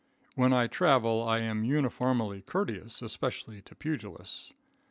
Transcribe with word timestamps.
When 0.33 0.51
I 0.51 0.65
travel 0.65 1.21
I 1.23 1.41
am 1.41 1.63
uniformly 1.63 2.41
courteous, 2.41 3.03
especially 3.03 3.61
to 3.61 3.75
pugilists. 3.75 4.51